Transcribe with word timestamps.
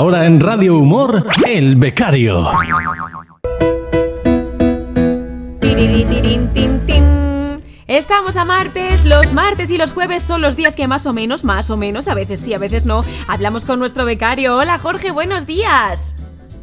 Ahora 0.00 0.24
en 0.24 0.40
Radio 0.40 0.78
Humor, 0.78 1.26
El 1.46 1.76
Becario. 1.76 2.48
Estamos 7.86 8.36
a 8.36 8.46
martes, 8.46 9.04
los 9.04 9.34
martes 9.34 9.70
y 9.70 9.76
los 9.76 9.92
jueves 9.92 10.22
son 10.22 10.40
los 10.40 10.56
días 10.56 10.74
que 10.74 10.88
más 10.88 11.04
o 11.04 11.12
menos, 11.12 11.44
más 11.44 11.68
o 11.68 11.76
menos, 11.76 12.08
a 12.08 12.14
veces 12.14 12.40
sí, 12.40 12.54
a 12.54 12.58
veces 12.58 12.86
no, 12.86 13.04
hablamos 13.28 13.66
con 13.66 13.78
nuestro 13.78 14.06
becario. 14.06 14.56
Hola 14.56 14.78
Jorge, 14.78 15.10
buenos 15.10 15.44
días. 15.44 16.14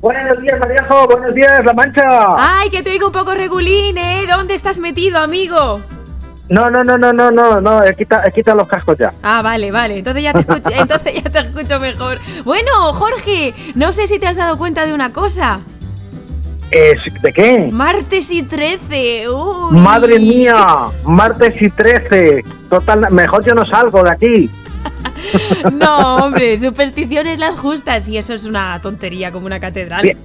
Buenos 0.01 0.41
días, 0.41 0.59
Mariajo. 0.59 1.05
Buenos 1.05 1.35
días, 1.35 1.63
La 1.63 1.73
Mancha. 1.73 2.01
Ay, 2.39 2.71
que 2.71 2.81
te 2.81 2.89
oigo 2.89 3.05
un 3.05 3.13
poco 3.13 3.35
regulín, 3.35 3.99
¿eh? 3.99 4.25
¿Dónde 4.27 4.55
estás 4.55 4.79
metido, 4.79 5.19
amigo? 5.19 5.83
No, 6.49 6.69
no, 6.69 6.83
no, 6.83 6.97
no, 6.97 7.11
no, 7.11 7.29
no, 7.31 7.59
no, 7.59 7.83
he 7.83 7.95
quitado, 7.95 8.23
he 8.25 8.31
quitado 8.31 8.57
los 8.57 8.67
cascos 8.67 8.97
ya. 8.97 9.11
Ah, 9.21 9.41
vale, 9.41 9.71
vale, 9.71 9.97
entonces 9.97 10.23
ya 10.23 10.33
te 10.33 10.39
escucho, 10.41 10.69
entonces 10.71 11.13
ya 11.23 11.29
te 11.29 11.39
escucho 11.39 11.79
mejor. 11.79 12.19
Bueno, 12.45 12.93
Jorge, 12.93 13.53
no 13.75 13.91
sé 13.93 14.07
si 14.07 14.19
te 14.19 14.27
has 14.27 14.37
dado 14.37 14.57
cuenta 14.57 14.85
de 14.85 14.93
una 14.93 15.11
cosa. 15.11 15.59
Eh, 16.71 16.95
¿De 17.21 17.33
qué? 17.33 17.69
Martes 17.71 18.29
y 18.31 18.43
13. 18.43 19.29
Uy. 19.29 19.79
Madre 19.79 20.19
mía, 20.19 20.87
martes 21.05 21.61
y 21.61 21.69
13. 21.69 22.43
Total, 22.69 23.07
mejor 23.11 23.45
yo 23.45 23.53
no 23.53 23.65
salgo 23.65 24.03
de 24.03 24.11
aquí. 24.11 24.49
No, 25.73 26.17
hombre, 26.17 26.55
supersticiones 26.57 27.39
las 27.39 27.57
justas 27.57 28.07
y 28.07 28.17
eso 28.17 28.33
es 28.33 28.45
una 28.45 28.79
tontería 28.81 29.31
como 29.31 29.45
una 29.45 29.59
catedral. 29.59 30.03
Bien. 30.03 30.17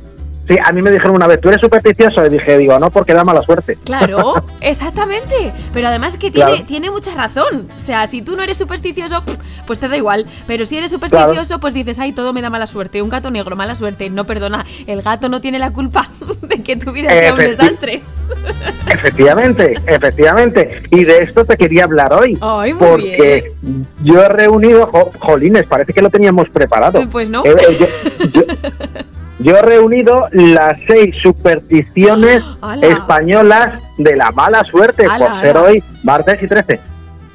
Sí, 0.49 0.57
a 0.65 0.73
mí 0.73 0.83
me 0.83 0.91
dijeron 0.91 1.15
una 1.15 1.27
vez, 1.29 1.41
¿tú 1.41 1.49
eres 1.49 1.61
supersticioso? 1.61 2.27
Y 2.27 2.31
dije, 2.31 2.59
digo, 2.59 2.79
no, 2.79 2.91
porque 2.91 3.15
da 3.15 3.23
mala 3.25 3.43
suerte. 3.43 3.79
Claro, 3.85 4.35
exactamente. 4.61 5.53
Pero 5.73 5.87
además 5.89 6.17
que 6.17 6.31
tiene, 6.33 6.51
Claro. 6.51 6.67
tiene 6.67 6.91
mucha 6.91 7.15
razón. 7.15 7.69
O 7.77 7.81
sea, 7.81 8.07
si 8.09 8.23
tú 8.23 8.35
no 8.37 8.43
eres 8.43 8.59
supersticioso, 8.59 9.23
pues 9.67 9.79
te 9.79 9.89
da 9.89 9.97
igual. 9.97 10.27
Pero 10.49 10.67
si 10.67 10.77
eres 10.77 10.91
supersticioso, 10.91 11.61
pues 11.61 11.75
dices, 11.75 11.99
ay, 12.01 12.13
todo 12.13 12.33
me 12.33 12.43
da 12.43 12.51
mala 12.51 12.67
suerte. 12.67 13.01
Un 13.03 13.09
gato 13.09 13.31
negro, 13.31 13.55
mala 13.55 13.75
suerte. 13.77 14.11
No, 14.11 14.25
perdona, 14.27 14.67
el 14.87 15.03
gato 15.03 15.29
no 15.29 15.41
tiene 15.41 15.59
la 15.61 15.73
culpa 15.73 16.11
de 16.43 16.63
que 16.63 16.75
tu 16.77 16.91
vida 16.93 17.11
sea 17.11 17.33
un 17.35 17.39
desastre. 17.39 18.03
Efectivamente, 18.91 19.75
efectivamente. 19.87 20.83
Y 20.91 21.05
de 21.05 21.19
esto 21.23 21.45
te 21.45 21.57
quería 21.57 21.85
hablar 21.85 22.13
hoy. 22.13 22.37
Ay, 22.41 22.75
muy 22.75 22.81
porque 22.89 23.53
yo 24.03 24.23
he 24.23 24.29
reunido, 24.29 24.89
jo- 24.93 25.13
jolines, 25.21 25.67
parece 25.67 25.93
que 25.93 26.03
lo 26.03 26.11
teníamos 26.11 26.49
preparado. 26.49 27.09
Pues 27.11 27.29
no. 27.29 27.45
Eh, 27.45 27.55
eh, 27.57 27.77
yo, 27.79 28.41
yo- 28.41 28.43
yo 29.43 29.57
he 29.57 29.63
reunido 29.63 30.29
las 30.33 30.77
seis 30.89 31.15
supersticiones 31.23 32.43
españolas 32.83 33.83
de 33.99 34.17
la 34.17 34.31
mala 34.33 34.65
suerte 34.65 35.07
¡Hala, 35.07 35.27
por 35.29 35.41
ser 35.41 35.57
hoy 35.57 35.83
martes 36.03 36.43
y 36.43 36.47
13. 36.47 36.81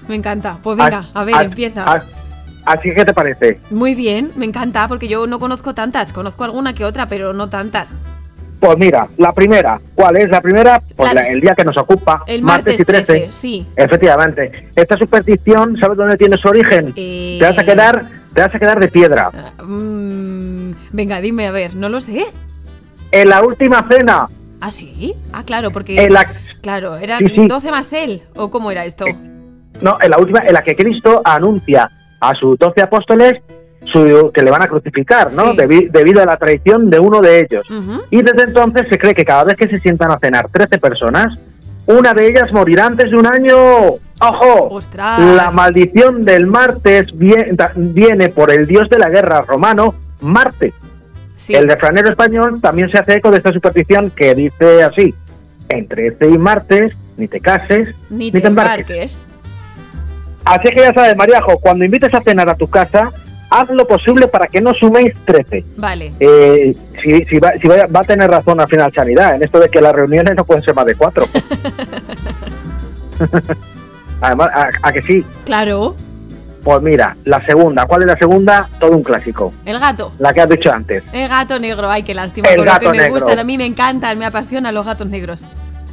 Me 0.07 0.15
encanta. 0.15 0.57
Pues 0.63 0.77
venga, 0.77 0.99
As- 0.99 1.15
a 1.15 1.23
ver, 1.23 1.35
as- 1.35 1.43
empieza. 1.43 1.83
as- 1.91 2.13
Así 2.65 2.93
que 2.93 3.05
te 3.05 3.13
parece. 3.13 3.59
Muy 3.69 3.95
bien, 3.95 4.31
me 4.35 4.45
encanta, 4.45 4.89
porque 4.89 5.07
yo 5.07 5.25
no 5.25 5.39
conozco 5.39 5.73
tantas. 5.73 6.11
Conozco 6.11 6.43
alguna 6.43 6.73
que 6.73 6.83
otra, 6.83 7.05
pero 7.05 7.31
no 7.31 7.49
tantas. 7.49 7.97
Pues 8.59 8.77
mira, 8.77 9.07
la 9.17 9.31
primera, 9.31 9.79
¿cuál 9.95 10.17
es 10.17 10.29
la 10.29 10.41
primera? 10.41 10.81
Pues 10.97 11.13
La- 11.13 11.21
la- 11.21 11.29
el 11.29 11.39
día 11.39 11.55
que 11.55 11.63
nos 11.63 11.77
ocupa, 11.77 12.23
El 12.27 12.41
martes, 12.41 12.73
martes 12.73 12.81
y 12.81 12.83
13. 12.85 13.05
13, 13.05 13.31
sí. 13.31 13.65
Efectivamente. 13.73 14.67
Esta 14.75 14.97
superstición, 14.97 15.77
¿sabes 15.79 15.97
dónde 15.97 16.17
tiene 16.17 16.37
su 16.37 16.49
origen? 16.49 16.91
Eh, 16.97 17.37
Te 17.39 17.45
vas 17.47 17.57
a 17.57 17.63
quedar, 17.63 18.03
te 18.37 18.43
vas 18.43 18.53
a 18.53 18.59
quedar 18.59 18.79
de 18.79 18.87
piedra. 18.87 19.31
Ah, 19.33 19.63
mm, 19.63 20.71
venga, 20.93 21.19
dime, 21.21 21.47
a 21.47 21.51
ver, 21.51 21.73
no 21.75 21.89
lo 21.89 21.99
sé. 21.99 22.27
En 23.11 23.29
la 23.29 23.41
última 23.41 23.87
cena, 23.89 24.27
¿Ah, 24.61 24.69
sí? 24.69 25.15
Ah, 25.33 25.41
claro, 25.43 25.71
porque... 25.71 25.95
en 26.03 26.13
la, 26.13 26.31
Claro, 26.61 26.97
eran 26.97 27.19
Sí, 27.19 27.33
sí. 27.35 27.47
12 27.47 27.71
más 27.71 27.91
él, 27.93 28.21
¿o 28.35 28.51
cómo 28.51 28.69
era 28.69 28.85
esto? 28.85 29.05
no, 29.81 29.97
en 30.01 30.11
la 30.11 30.19
última, 30.19 30.39
en 30.41 30.53
la 30.53 30.61
que 30.61 30.75
Cristo 30.75 31.21
anuncia 31.25 31.89
a 32.19 32.33
sus 32.35 32.59
doce 32.59 32.81
apóstoles 32.83 33.33
su, 33.91 34.29
que 34.33 34.41
le 34.43 34.51
van 34.51 34.61
a 34.61 34.67
crucificar, 34.67 35.33
¿no? 35.33 35.51
Sí. 35.53 35.57
Debi- 35.57 35.89
debido 35.91 36.21
a 36.21 36.25
la 36.25 36.37
traición 36.37 36.91
de 36.91 36.99
uno 36.99 37.21
de 37.21 37.39
ellos. 37.39 37.65
Y 38.11 38.21
desde 38.21 38.43
entonces 38.43 38.85
se 38.87 38.99
cree 38.99 39.15
que 39.15 39.25
cada 39.25 39.45
vez 39.45 39.55
que 39.55 39.67
se 39.67 39.79
sientan 39.79 40.11
a 40.11 40.19
cenar 40.19 40.47
13 40.51 40.77
personas, 40.77 41.37
una 41.87 42.13
de 42.13 42.27
ellas 42.27 42.51
morirá 42.53 42.85
antes 42.85 43.09
de 43.09 43.17
un 43.17 43.25
año. 43.25 43.55
¡Ojo! 44.19 44.69
¡Ostras! 44.69 45.19
La 45.19 45.51
maldición 45.51 46.23
del 46.23 46.47
martes 46.47 47.07
viene 47.13 48.29
por 48.29 48.51
el 48.51 48.67
dios 48.67 48.89
de 48.89 48.99
la 48.99 49.09
guerra 49.09 49.41
romano, 49.41 49.95
Marte. 50.21 50.73
Sí. 51.35 51.53
El 51.53 51.69
refranero 51.69 52.09
español 52.09 52.59
también 52.61 52.89
se 52.89 52.97
hace 52.97 53.15
eco 53.15 53.29
de 53.31 53.37
esta 53.37 53.53
superstición 53.53 54.09
que 54.11 54.33
dice 54.33 54.83
así: 54.83 55.13
entre 55.69 56.11
13 56.11 56.33
y 56.33 56.37
martes, 56.37 56.91
ni 57.15 57.27
te 57.27 57.39
cases, 57.39 57.93
Ni 58.09 58.31
te 58.31 58.45
embarques. 58.45 59.21
Así 60.45 60.69
que 60.69 60.79
ya 60.79 60.93
sabes, 60.93 61.15
Mariajo, 61.15 61.59
cuando 61.59 61.83
invites 61.83 62.13
a 62.13 62.21
cenar 62.21 62.49
a 62.49 62.55
tu 62.55 62.67
casa, 62.69 63.11
haz 63.49 63.69
lo 63.69 63.87
posible 63.87 64.27
para 64.27 64.47
que 64.47 64.61
no 64.61 64.73
suméis 64.73 65.13
13. 65.25 65.63
Vale. 65.77 66.13
Eh, 66.19 66.75
si, 67.03 67.23
si, 67.25 67.39
va, 67.39 67.51
si 67.61 67.67
va 67.67 67.99
a 67.99 68.03
tener 68.03 68.29
razón 68.29 68.59
al 68.59 68.67
final 68.67 68.91
Sanidad 68.93 69.35
en 69.35 69.43
esto 69.43 69.59
de 69.59 69.69
que 69.69 69.81
las 69.81 69.93
reuniones 69.93 70.33
no 70.35 70.43
pueden 70.45 70.63
ser 70.63 70.75
más 70.75 70.85
de 70.85 70.95
cuatro. 70.95 71.25
Además, 74.21 74.49
a, 74.53 74.69
a 74.81 74.91
que 74.91 75.01
sí. 75.03 75.25
Claro. 75.45 75.95
Pues 76.63 76.81
mira, 76.81 77.15
la 77.23 77.41
segunda. 77.45 77.85
¿Cuál 77.85 78.01
es 78.01 78.07
la 78.07 78.17
segunda? 78.17 78.69
Todo 78.79 78.91
un 78.91 79.03
clásico. 79.03 79.53
El 79.63 79.79
gato. 79.79 80.11
La 80.19 80.33
que 80.33 80.41
has 80.41 80.49
dicho 80.49 80.71
antes. 80.73 81.03
El 81.13 81.29
gato 81.29 81.57
negro. 81.59 81.89
Ay, 81.89 82.03
qué 82.03 82.13
lástima. 82.13 82.49
El 82.49 82.57
lo 82.57 82.65
gato 82.65 82.79
que 82.91 82.97
me 82.97 82.97
negro. 82.97 83.13
gustan. 83.13 83.39
A 83.39 83.43
mí 83.43 83.57
me 83.57 83.65
encantan, 83.65 84.17
me 84.19 84.25
apasionan 84.25 84.73
los 84.73 84.85
gatos 84.85 85.07
negros. 85.09 85.45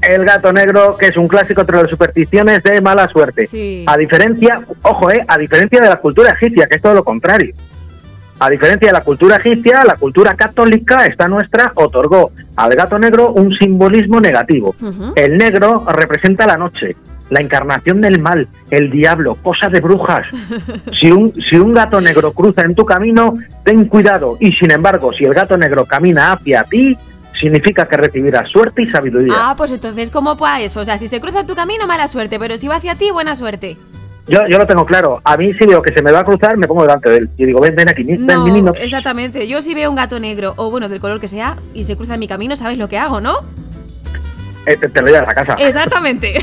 El 0.09 0.25
gato 0.25 0.53
negro, 0.53 0.97
que 0.97 1.07
es 1.07 1.17
un 1.17 1.29
clásico 1.29 1.63
entre 1.63 1.83
las 1.83 1.91
supersticiones 1.91 2.63
de 2.63 2.81
mala 2.81 3.09
suerte. 3.09 3.47
Sí. 3.47 3.85
A 3.87 3.97
diferencia, 3.97 4.63
ojo, 4.83 5.11
eh, 5.11 5.25
a 5.27 5.39
diferencia 5.39 5.81
de 5.81 5.89
la 5.89 5.97
cultura 5.97 6.31
egipcia, 6.31 6.67
que 6.67 6.77
es 6.77 6.83
todo 6.83 6.95
lo 6.95 7.05
contrario. 7.05 7.55
A 8.39 8.51
diferencia 8.51 8.89
de 8.89 8.93
la 8.93 9.03
cultura 9.03 9.37
egipcia, 9.37 9.85
la 9.85 9.95
cultura 9.95 10.35
católica, 10.35 11.07
esta 11.07 11.29
nuestra, 11.29 11.73
otorgó 11.77 12.33
al 12.57 12.75
gato 12.75 12.99
negro 12.99 13.33
un 13.33 13.55
simbolismo 13.55 14.21
negativo. 14.21 14.75
El 15.15 15.39
negro 15.39 15.87
representa 15.89 16.47
la 16.47 16.57
noche, 16.57 16.97
la 17.31 17.41
encarnación 17.41 18.01
del 18.01 18.21
mal, 18.21 18.49
el 18.71 18.91
diablo, 18.91 19.37
cosa 19.37 19.69
de 19.69 19.81
brujas. 19.81 20.27
Si 21.01 21.11
un, 21.11 21.35
si 21.51 21.57
un 21.57 21.75
gato 21.75 22.01
negro 22.01 22.33
cruza 22.33 22.63
en 22.63 22.75
tu 22.75 22.85
camino, 22.85 23.35
ten 23.63 23.85
cuidado. 23.87 24.37
Y 24.41 24.53
sin 24.53 24.71
embargo, 24.71 25.13
si 25.13 25.25
el 25.25 25.35
gato 25.35 25.57
negro 25.57 25.85
camina 25.85 26.33
hacia 26.33 26.65
ti, 26.65 26.97
significa 27.45 27.87
que 27.87 27.97
recibirás 27.97 28.49
suerte 28.51 28.83
y 28.83 28.91
sabiduría. 28.91 29.35
Ah, 29.37 29.55
pues 29.57 29.71
entonces, 29.71 30.11
¿cómo 30.11 30.37
puede 30.37 30.65
eso? 30.65 30.81
O 30.81 30.85
sea, 30.85 30.99
si 30.99 31.09
se 31.09 31.21
cruza 31.21 31.41
en 31.41 31.47
tu 31.47 31.55
camino, 31.55 31.87
mala 31.87 32.09
suerte, 32.09 32.39
pero 32.39 32.57
si 32.57 32.69
va 32.69 32.77
hacia 32.77 32.97
ti, 32.97 33.11
buena 33.11 33.35
suerte. 33.37 33.77
Yo, 34.27 34.41
yo 34.49 34.57
lo 34.57 34.67
tengo 34.67 34.87
claro. 34.87 35.21
A 35.25 35.37
mí 35.37 35.53
si 35.53 35.67
veo 35.67 35.83
que 35.83 35.93
se 35.93 36.01
me 36.03 36.11
va 36.11 36.21
a 36.21 36.25
cruzar, 36.25 36.57
me 36.57 36.67
pongo 36.67 36.83
delante 36.83 37.11
de 37.11 37.17
él. 37.19 37.31
Y 37.37 37.45
digo, 37.45 37.61
ven, 37.61 37.75
ven 37.77 37.89
aquí, 37.91 38.03
ven, 38.03 38.25
No, 38.27 38.73
exactamente. 38.73 39.47
Yo 39.47 39.61
si 39.61 39.75
veo 39.75 39.91
un 39.91 39.97
gato 39.97 40.19
negro, 40.19 40.55
o 40.57 40.71
bueno, 40.71 40.89
del 40.89 40.99
color 41.01 41.21
que 41.21 41.29
sea, 41.29 41.57
y 41.75 41.85
se 41.85 41.95
cruza 41.97 42.15
en 42.15 42.21
mi 42.21 42.27
camino, 42.29 42.57
¿sabes 42.57 42.79
lo 42.79 42.89
que 42.89 42.97
hago, 42.97 43.21
no? 43.21 43.37
Eh, 44.67 44.79
te, 44.79 44.89
te 44.89 45.01
lo 45.03 45.09
llevas 45.09 45.29
a 45.29 45.35
casa. 45.35 45.55
Exactamente. 45.59 46.43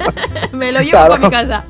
Me 0.52 0.72
lo 0.72 0.80
llevo 0.80 0.90
Claro. 0.90 1.10
para 1.14 1.22
mi 1.24 1.30
casa. 1.30 1.64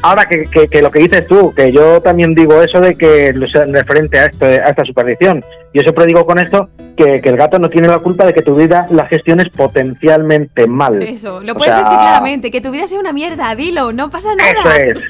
Ahora 0.00 0.24
que, 0.24 0.42
que- 0.50 0.68
que 0.68 0.80
lo 0.80 0.90
que 0.90 1.00
dices 1.00 1.26
tú, 1.26 1.52
que 1.54 1.70
yo 1.72 2.00
también 2.00 2.34
digo 2.34 2.62
eso 2.62 2.80
de 2.80 2.94
que 2.96 3.32
referente 3.68 4.18
a, 4.18 4.26
esto, 4.26 4.44
a 4.46 4.54
esta 4.54 4.84
superstición. 4.84 5.44
Yo 5.74 5.82
siempre 5.82 6.06
digo 6.06 6.24
con 6.24 6.38
esto 6.38 6.70
que, 6.96 7.20
que 7.20 7.28
el 7.28 7.36
gato 7.36 7.58
no 7.58 7.68
tiene 7.68 7.88
la 7.88 7.98
culpa 7.98 8.24
de 8.24 8.32
que 8.32 8.42
tu 8.42 8.54
vida 8.56 8.86
la 8.90 9.06
gestiones 9.06 9.48
potencialmente 9.50 10.66
mal. 10.66 11.02
Eso, 11.02 11.40
lo 11.40 11.52
O 11.52 11.56
puedes 11.56 11.74
sea, 11.74 11.84
decir 11.84 11.98
claramente, 11.98 12.50
que 12.50 12.60
tu 12.60 12.70
vida 12.70 12.86
sea 12.86 12.98
una 12.98 13.12
mierda, 13.12 13.54
dilo, 13.54 13.92
no 13.92 14.10
pasa 14.10 14.34
nada. 14.34 14.50
Eso 14.50 14.72
es. 14.72 15.02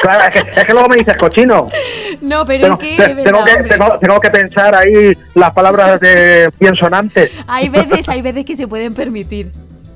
Claro, 0.00 0.24
es 0.24 0.30
que, 0.30 0.60
es 0.60 0.64
que 0.64 0.72
luego 0.72 0.88
me 0.88 0.96
dices 0.96 1.16
cochino. 1.16 1.68
No, 2.20 2.44
pero 2.44 2.76
Tengo, 2.76 2.78
es 2.82 2.96
que, 2.98 3.14
de 3.14 3.22
tengo 3.22 3.44
verdad, 3.44 3.62
que, 3.62 3.68
tengo, 3.68 3.98
tengo 3.98 4.20
que 4.20 4.30
pensar 4.30 4.74
ahí 4.74 5.12
las 5.34 5.52
palabras 5.52 6.00
de 6.00 6.50
bien 6.58 6.74
sonantes. 6.74 7.32
hay 7.46 7.68
veces, 7.68 8.08
hay 8.08 8.20
veces 8.20 8.44
que 8.44 8.56
se 8.56 8.66
pueden 8.66 8.94
permitir. 8.94 9.52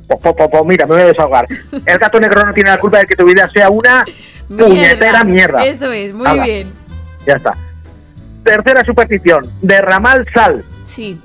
Pues, 0.06 0.20
pues, 0.22 0.48
pues, 0.50 0.64
mira, 0.64 0.86
me 0.86 0.94
voy 0.94 1.02
a 1.02 1.06
desahogar. 1.06 1.46
El 1.86 1.98
gato 1.98 2.20
negro 2.20 2.44
no 2.44 2.54
tiene 2.54 2.70
la 2.70 2.78
culpa 2.78 2.98
de 2.98 3.04
que 3.04 3.16
tu 3.16 3.24
vida 3.24 3.50
sea 3.52 3.68
una 3.68 4.04
puñetera 4.48 5.24
mierda. 5.24 5.64
Eso 5.64 5.90
es, 5.92 6.14
muy 6.14 6.38
bien. 6.40 6.72
Ya 7.26 7.34
está. 7.34 7.56
Tercera 8.44 8.84
superstición, 8.84 9.50
derramar 9.62 10.24
sal. 10.34 10.64
Sí. 10.84 11.20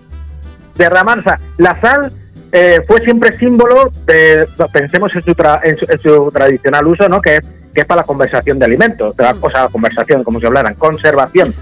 Derramar 0.75 1.23
sal. 1.23 1.37
La 1.57 1.79
sal 1.81 2.11
eh, 2.51 2.79
fue 2.87 3.01
siempre 3.01 3.37
símbolo 3.37 3.91
de, 4.05 4.47
pensemos 4.71 5.13
en 5.13 5.21
su, 5.21 5.31
tra- 5.35 5.59
en 5.63 5.77
su, 5.77 5.85
en 5.89 5.99
su 5.99 6.31
tradicional 6.31 6.87
uso, 6.87 7.07
¿no? 7.09 7.21
Que 7.21 7.35
es, 7.35 7.41
que 7.73 7.81
es 7.81 7.85
para 7.85 8.01
la 8.01 8.07
conversación 8.07 8.57
de 8.57 8.65
alimentos, 8.65 9.15
de 9.15 9.23
la 9.23 9.33
Mm. 9.33 9.71
conversación, 9.71 10.23
como 10.23 10.39
si 10.39 10.45
hablaran, 10.45 10.73
conservación. 10.75 11.53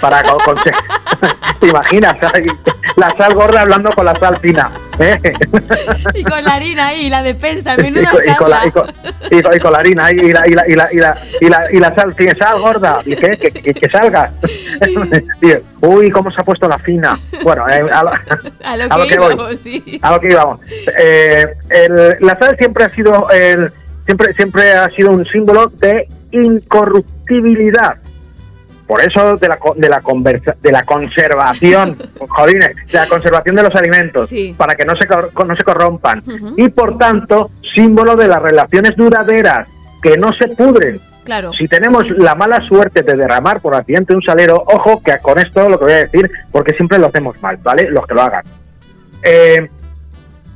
Para 0.00 0.22
co- 0.22 0.38
conse- 0.40 0.72
¿Te 1.60 1.68
imaginas? 1.68 2.16
La 2.96 3.10
sal 3.16 3.34
gorda 3.34 3.62
hablando 3.62 3.90
con 3.92 4.04
la 4.04 4.14
sal 4.16 4.38
fina. 4.40 4.70
Y 6.14 6.24
con 6.24 6.44
la 6.44 6.54
harina 6.54 6.88
ahí, 6.88 7.08
la 7.08 7.22
despensa, 7.22 7.74
y, 7.74 7.82
menuda 7.82 8.10
y 8.24 8.34
con 8.36 8.50
la, 8.50 8.66
y, 8.66 8.70
con, 8.70 8.88
y 9.30 9.40
la 9.42 9.78
harina 9.78 10.10
y 10.10 10.32
la, 10.32 10.46
y 10.46 10.52
la, 10.52 10.68
y 10.68 10.74
la, 10.74 10.92
y 10.92 10.96
la, 10.96 11.18
y 11.40 11.48
la, 11.48 11.72
y 11.72 11.78
la 11.78 11.94
sal, 11.94 12.14
fina, 12.14 12.32
sal 12.38 12.60
gorda, 12.60 13.00
y 13.04 13.16
que, 13.16 13.36
que, 13.36 13.50
que, 13.50 13.74
que 13.74 13.88
salga. 13.88 14.32
Uy, 15.80 16.10
cómo 16.10 16.30
se 16.30 16.40
ha 16.40 16.44
puesto 16.44 16.68
la 16.68 16.78
fina. 16.78 17.18
Bueno, 17.42 17.68
eh, 17.68 17.84
a, 17.92 18.02
lo 18.02 18.10
a 18.64 18.76
lo 18.76 19.04
que 19.04 19.08
que 19.10 19.18
voy. 19.18 19.34
íbamos, 19.34 19.58
sí. 19.58 19.98
a 20.02 20.10
lo 20.12 20.20
que 20.20 20.28
íbamos. 20.28 20.60
Eh, 20.98 21.44
el- 21.70 22.16
la 22.20 22.38
sal 22.38 22.56
siempre 22.58 22.84
ha 22.84 22.88
sido 22.90 23.28
el, 23.30 23.72
siempre 24.06 24.32
siempre 24.34 24.72
ha 24.72 24.88
sido 24.90 25.10
un 25.10 25.24
símbolo 25.26 25.66
de 25.66 26.06
incorruptibilidad. 26.32 27.96
Por 28.86 29.00
eso 29.00 29.36
de 29.36 29.48
la, 29.48 29.58
de 29.76 29.88
la, 29.88 30.00
conversa- 30.02 30.56
de 30.60 30.72
la 30.72 30.82
conservación, 30.82 31.96
jolines, 32.28 32.70
de 32.86 32.92
la 32.98 33.06
conservación 33.08 33.56
de 33.56 33.62
los 33.62 33.74
alimentos, 33.74 34.28
Sí. 34.28 34.54
para 34.56 34.74
que 34.74 34.84
no 34.84 34.92
se, 34.96 35.06
no 35.08 35.56
se 35.56 35.64
corrompan. 35.64 36.22
Y 36.56 36.68
por 36.68 36.98
tanto, 36.98 37.50
símbolo 37.74 38.14
de 38.16 38.28
las 38.28 38.42
relaciones 38.42 38.94
duraderas, 38.96 39.68
que 40.02 40.16
no 40.18 40.32
se 40.34 40.48
pudren. 40.48 41.00
Claro. 41.24 41.54
Si 41.54 41.66
tenemos 41.66 42.04
la 42.10 42.34
mala 42.34 42.60
suerte 42.68 43.00
de 43.02 43.14
derramar 43.16 43.60
por 43.62 43.74
accidente 43.74 44.14
un 44.14 44.20
salero, 44.22 44.62
ojo 44.66 45.00
que 45.02 45.16
con 45.22 45.38
esto 45.38 45.68
lo 45.70 45.78
que 45.78 45.84
voy 45.86 45.94
a 45.94 45.98
decir, 45.98 46.30
porque 46.52 46.74
siempre 46.74 46.98
lo 46.98 47.06
hacemos 47.06 47.40
mal, 47.42 47.56
¿vale? 47.62 47.88
Los 47.90 48.06
que 48.06 48.12
lo 48.14 48.20
hagan. 48.20 48.44
Eh, 49.22 49.66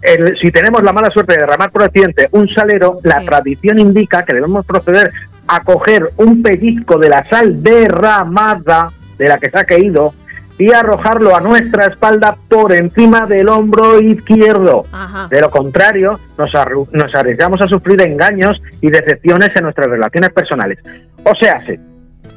el- 0.02 0.36
si 0.38 0.50
tenemos 0.52 0.82
la 0.82 0.92
mala 0.92 1.08
suerte 1.10 1.32
de 1.34 1.40
derramar 1.40 1.70
por 1.72 1.82
accidente 1.82 2.28
un 2.32 2.48
salero, 2.50 2.98
la 3.02 3.24
tradición 3.24 3.78
indica 3.78 4.22
que 4.24 4.34
debemos 4.34 4.64
proceder 4.66 5.10
a 5.48 5.64
coger 5.64 6.10
un 6.16 6.42
pellizco 6.42 6.98
de 6.98 7.08
la 7.08 7.24
sal 7.24 7.62
derramada 7.62 8.92
de 9.18 9.28
la 9.28 9.38
que 9.38 9.50
se 9.50 9.58
ha 9.58 9.64
caído 9.64 10.14
y 10.58 10.72
arrojarlo 10.72 11.36
a 11.36 11.40
nuestra 11.40 11.86
espalda 11.86 12.36
por 12.48 12.72
encima 12.72 13.26
del 13.26 13.48
hombro 13.48 14.00
izquierdo. 14.00 14.84
Ajá. 14.92 15.28
De 15.30 15.40
lo 15.40 15.50
contrario, 15.50 16.18
nos, 16.36 16.50
nos 16.92 17.14
arriesgamos 17.14 17.60
a 17.62 17.68
sufrir 17.68 18.02
engaños 18.02 18.60
y 18.80 18.90
decepciones 18.90 19.50
en 19.54 19.62
nuestras 19.62 19.88
relaciones 19.88 20.30
personales. 20.30 20.78
O 21.24 21.32
sea, 21.40 21.64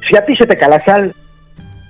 si 0.08 0.16
a 0.16 0.24
ti 0.24 0.36
se 0.36 0.46
te 0.46 0.56
cae 0.56 0.70
la 0.70 0.84
sal, 0.84 1.12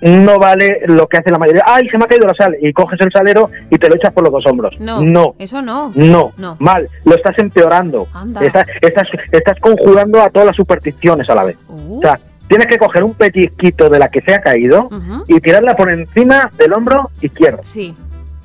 no 0.03 0.37
vale 0.37 0.81
lo 0.85 1.07
que 1.07 1.17
hace 1.17 1.31
la 1.31 1.37
mayoría. 1.39 1.63
¡Ay, 1.65 1.87
se 1.89 1.97
me 1.97 2.05
ha 2.05 2.07
caído 2.07 2.27
la 2.27 2.33
sal! 2.35 2.55
Y 2.61 2.71
coges 2.73 2.99
el 3.01 3.11
salero 3.11 3.49
y 3.69 3.77
te 3.77 3.87
lo 3.89 3.95
echas 3.95 4.11
por 4.13 4.23
los 4.23 4.31
dos 4.33 4.45
hombros. 4.45 4.79
No, 4.79 5.01
no, 5.01 5.35
eso 5.39 5.61
no. 5.61 5.91
no, 5.95 6.31
No. 6.37 6.57
mal. 6.59 6.87
Lo 7.05 7.15
estás 7.15 7.37
empeorando. 7.39 8.07
Estás, 8.41 8.65
estás, 8.81 9.07
estás 9.31 9.59
conjurando 9.59 10.21
a 10.21 10.29
todas 10.29 10.47
las 10.47 10.55
supersticiones 10.55 11.29
a 11.29 11.35
la 11.35 11.43
vez. 11.45 11.57
Uh, 11.69 11.97
O 11.97 12.01
sea, 12.01 12.19
tienes 12.47 12.67
que 12.67 12.77
coger 12.77 13.03
un 13.03 13.13
pellizquito 13.13 13.89
de 13.89 13.99
la 13.99 14.09
que 14.09 14.21
se 14.21 14.33
ha 14.35 14.41
caído 14.41 14.89
y 15.27 15.39
tirarla 15.39 15.75
por 15.75 15.89
encima 15.89 16.49
del 16.57 16.73
hombro 16.73 17.09
izquierdo. 17.21 17.59
Sí. 17.63 17.93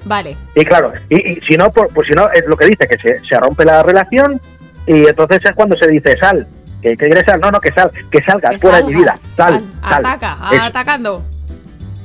Vale. 0.05 0.37
Y 0.55 0.65
claro, 0.65 0.93
y, 1.11 1.33
y 1.33 1.41
si 1.47 1.57
no, 1.57 1.71
por- 1.73 1.89
pues 1.93 2.07
si 2.07 2.15
no, 2.15 2.31
es 2.33 2.45
lo 2.47 2.57
que 2.57 2.67
dice, 2.67 2.87
que 2.87 2.97
se, 3.03 3.21
se 3.29 3.37
rompe 3.39 3.65
la 3.65 3.83
relación 3.83 4.41
y 4.87 5.07
entonces 5.07 5.45
es 5.45 5.53
cuando 5.57 5.77
se 5.77 5.89
dice 5.89 6.17
sal. 6.19 6.47
¿Que, 6.81 6.97
que 6.97 7.25
sal? 7.27 7.41
No, 7.41 7.51
no, 7.51 7.59
que 7.61 7.73
sal, 7.73 7.91
que 8.09 8.23
salga 8.23 8.51
Que 8.51 8.59
fuera 8.59 8.79
de 8.79 8.85
mi 8.85 8.95
vida. 8.95 9.13
Sal, 9.35 9.61
sal. 9.83 10.07
Ataca, 10.07 10.37
atacando. 10.65 11.25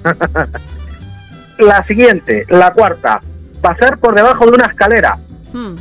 La 1.60 1.84
siguiente, 1.86 2.46
la 2.50 2.72
cuarta, 2.74 3.20
pasar 3.62 3.98
por 4.00 4.16
debajo 4.16 4.46
de 4.46 4.52
una 4.52 4.66
escalera. 4.66 5.18
Hmm. 5.54 5.76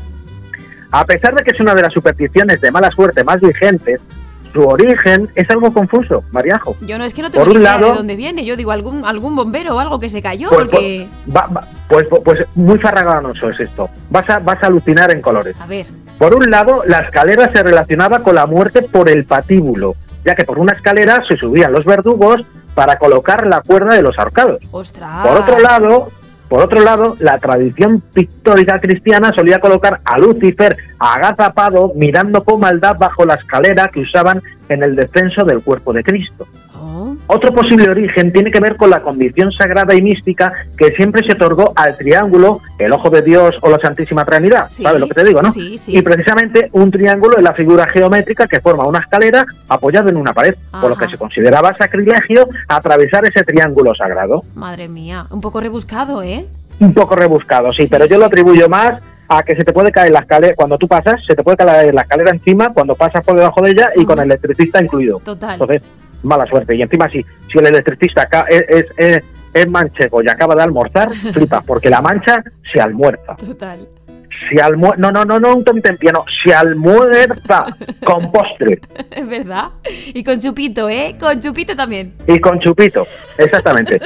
A 0.91 1.05
pesar 1.07 1.35
de 1.35 1.43
que 1.43 1.51
es 1.53 1.61
una 1.61 1.75
de 1.75 1.83
las 1.83 1.93
supersticiones 1.93 2.61
de 2.61 2.71
mala 2.71 2.91
suerte 2.91 3.25
más 3.25 3.41
vigentes, 3.41 4.01
su 4.53 4.61
origen 4.61 5.31
es 5.35 5.49
algo 5.49 5.73
confuso, 5.73 6.23
Mariajo. 6.31 6.77
Yo 6.83 6.99
no 6.99 7.05
es 7.05 7.15
que 7.15 7.23
no 7.23 7.31
tengo 7.31 7.47
Por 7.47 7.55
ni 7.55 7.61
idea 7.61 7.79
lado- 7.79 7.93
de 7.93 7.97
dónde 7.97 8.17
viene. 8.17 8.45
Yo 8.45 8.55
digo 8.59 8.71
algún 8.71 9.07
algún 9.07 9.35
bombero 9.35 9.75
o 9.77 9.81
algo 9.81 9.99
que 9.99 10.11
se 10.11 10.21
cayó 10.21 10.51
Pues, 10.51 10.67
porque 10.69 11.09
Va- 11.35 11.47
va- 11.47 11.67
pues, 11.89 12.07
pues 12.23 12.45
muy 12.55 12.79
farraganoso 12.79 13.49
es 13.49 13.59
esto. 13.61 13.89
Vas 14.11 14.29
a, 14.29 14.41
vas 14.41 14.63
a 14.63 14.67
alucinar 14.67 15.11
en 15.11 15.23
colores. 15.23 15.57
a 15.59 15.67
ver. 15.67 15.87
Por 16.19 16.35
un 16.37 16.51
lado, 16.51 16.83
la 16.87 16.99
escalera 16.99 17.51
se 17.51 17.63
relacionaba 17.63 18.19
con 18.23 18.35
la 18.35 18.45
muerte 18.45 18.83
por 18.83 19.09
el 19.09 19.25
patíbulo, 19.25 19.97
ya 20.27 20.35
que 20.35 20.45
por 20.45 20.59
una 20.59 20.75
escalera 20.75 21.23
se 21.27 21.39
subían 21.39 21.73
los 21.73 21.87
verdugos 21.87 22.43
para 22.75 22.97
colocar 22.97 23.47
la 23.47 23.61
cuerda 23.61 23.95
de 23.95 24.03
los 24.03 24.19
ahorcados. 24.19 24.63
Ostras. 24.71 25.27
Por 25.27 25.41
otro 25.41 25.59
lado, 25.59 26.09
por 26.53 26.61
otro 26.61 26.81
lado, 26.81 27.17
la 27.19 27.39
tradición 27.39 28.01
pictórica 28.13 28.79
cristiana 28.79 29.33
solía 29.35 29.59
colocar 29.59 30.03
a 30.05 30.19
Lucifer 30.19 30.77
agazapado 30.99 31.93
mirando 31.95 32.45
con 32.45 32.61
maldad 32.61 32.97
bajo 32.99 33.25
la 33.25 33.37
escalera 33.37 33.89
que 33.89 34.01
usaban 34.01 34.43
en 34.69 34.83
el 34.83 34.95
descenso 34.95 35.45
del 35.45 35.63
cuerpo 35.63 35.95
de 35.95 36.03
Cristo. 36.03 36.47
Oh, 36.85 37.15
Otro 37.29 37.53
posible 37.53 37.89
origen 37.89 38.33
tiene 38.33 38.51
que 38.51 38.59
ver 38.59 38.77
con 38.77 38.91
la 38.91 39.03
condición 39.03 39.53
sagrada 39.53 39.95
y 39.95 40.03
mística 40.03 40.53
que 40.77 40.91
siempre 40.93 41.23
se 41.25 41.33
otorgó 41.35 41.73
al 41.77 41.97
triángulo, 41.97 42.61
el 42.79 42.93
ojo 42.93 43.09
de 43.09 43.23
Dios 43.23 43.57
o 43.61 43.71
la 43.71 43.79
Santísima 43.79 44.25
Trinidad. 44.25 44.67
Sí, 44.71 44.83
¿Sabes 44.83 45.01
lo 45.01 45.07
que 45.07 45.15
te 45.15 45.25
digo, 45.25 45.41
no? 45.43 45.53
sí, 45.53 45.79
sí. 45.79 45.97
Y 45.97 46.03
precisamente 46.03 46.69
un 46.73 46.91
triángulo 46.91 47.37
es 47.37 47.43
la 47.43 47.53
figura 47.55 47.87
geométrica 47.87 48.47
que 48.49 48.61
forma 48.61 48.85
una 48.87 48.99
escalera 48.99 49.45
apoyada 49.69 50.11
en 50.11 50.17
una 50.17 50.33
pared, 50.33 50.55
por 50.73 50.91
lo 50.91 50.97
que 50.97 51.09
se 51.09 51.17
consideraba 51.17 51.77
sacrilegio 51.79 52.49
atravesar 52.69 53.25
ese 53.27 53.45
triángulo 53.45 53.95
sagrado. 53.95 54.43
madre 54.55 54.89
mía. 54.89 55.27
Un 55.31 55.41
poco 55.41 55.61
rebuscado, 55.61 56.23
¿eh? 56.23 56.47
Un 56.81 56.93
poco 56.95 57.15
rebuscado, 57.15 57.73
sí, 57.73 57.87
pero 57.89 58.07
yo 58.07 58.19
lo 58.19 58.25
atribuyo 58.25 58.69
más 58.69 59.01
a 59.29 59.43
que 59.45 59.55
se 59.55 59.63
te 59.65 59.73
puede 59.73 59.91
caer 59.93 60.11
la 60.13 60.19
escalera, 60.21 60.55
cuando 60.55 60.77
tú 60.77 60.89
pasas, 60.89 61.15
se 61.27 61.35
te 61.35 61.43
puede 61.43 61.57
caer 61.57 61.95
la 61.95 62.03
escalera 62.03 62.31
encima 62.33 62.71
cuando 62.73 62.95
pasas 62.97 63.25
por 63.25 63.37
debajo 63.37 63.63
de 63.63 63.71
ella 63.71 63.91
y 63.95 64.05
con 64.05 64.19
el 64.19 64.25
electricista 64.27 64.83
incluido. 64.83 65.21
Total. 65.25 65.53
Entonces, 65.55 65.83
mala 66.23 66.47
suerte. 66.47 66.77
Y 66.77 66.83
encima, 66.83 67.09
si, 67.09 67.25
si 67.51 67.59
el 67.59 67.67
electricista 67.67 68.29
es, 68.49 68.87
es- 68.97 69.23
es 69.55 69.69
manchego 69.69 70.23
y 70.23 70.29
acaba 70.31 70.55
de 70.55 70.63
almorzar, 70.63 71.13
flipas, 71.35 71.65
porque 71.67 71.91
la 71.91 72.01
mancha 72.01 72.43
se 72.73 72.81
almuerza. 72.81 73.37
Total. 73.37 73.87
Se 74.51 74.61
almuerza, 74.63 74.97
no, 74.99 75.13
no, 75.13 75.25
no, 75.27 75.39
no, 75.39 75.57
un 75.57 75.63
tentempié, 75.65 76.11
no, 76.11 76.25
se 76.43 76.55
almuerza 76.55 77.67
con 78.03 78.33
postre 78.33 78.81
Es 79.11 79.29
verdad. 79.29 79.69
Y 80.07 80.25
con 80.25 80.41
chupito, 80.41 80.89
¿eh? 80.89 81.15
Con 81.21 81.39
chupito 81.39 81.77
también. 81.77 82.15
y 82.27 82.39
con 82.41 82.59
chupito, 82.61 83.07
exactamente. 83.37 84.01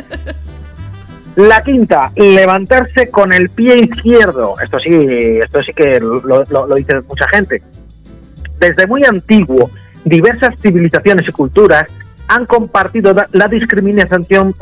La 1.37 1.63
quinta, 1.63 2.11
levantarse 2.17 3.11
con 3.11 3.33
el 3.33 3.51
pie 3.51 3.79
izquierdo. 3.81 4.55
Esto 4.63 4.79
sí, 4.81 4.91
esto 5.45 5.63
sí 5.63 5.73
que 5.75 6.01
lo, 6.01 6.21
lo- 6.23 6.67
lo 6.67 6.75
dice 6.75 7.01
mucha 7.07 7.27
gente. 7.33 7.63
Desde 8.59 8.87
muy 8.87 9.03
antiguo, 9.05 9.71
diversas 10.05 10.59
civilizaciones 10.61 11.29
y 11.29 11.33
culturas 11.33 11.87
han 12.29 12.47
compartido 12.47 13.15
la 13.33 13.49
discriminación. 13.49 14.55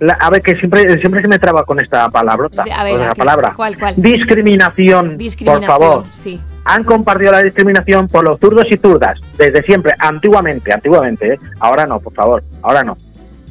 la- 0.00 0.14
a 0.14 0.30
ver, 0.30 0.40
que 0.40 0.56
siempre, 0.56 0.82
siempre 1.00 1.20
se 1.20 1.28
me 1.28 1.38
traba 1.38 1.64
con 1.64 1.78
esta 1.78 2.08
palabrota, 2.08 2.64
a 2.74 2.84
ver, 2.84 2.94
con 2.94 3.02
¿a 3.02 3.04
esa 3.06 3.14
palabra. 3.14 3.52
¿Cuál, 3.54 3.78
cuál? 3.78 3.94
Discriminación, 3.98 5.18
Discriminación. 5.18 5.66
por 5.66 5.86
favor. 5.88 6.04
Sí. 6.10 6.40
Han 6.64 6.84
compartido 6.84 7.32
la 7.32 7.42
discriminación 7.42 8.08
por 8.08 8.24
los 8.24 8.40
zurdos 8.40 8.64
y 8.70 8.78
zurdas, 8.78 9.18
desde 9.36 9.62
siempre, 9.62 9.92
antiguamente, 9.98 10.72
antiguamente, 10.72 11.34
¿eh? 11.34 11.38
ahora 11.58 11.84
no, 11.84 12.00
por 12.00 12.14
favor, 12.14 12.42
ahora 12.62 12.82
no. 12.82 12.96